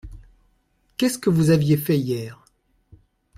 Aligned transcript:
Qu’est-ce 0.97 1.19
que 1.19 1.29
vous 1.29 1.51
aviez 1.51 1.77
fait 1.77 1.95
hier? 1.95 2.43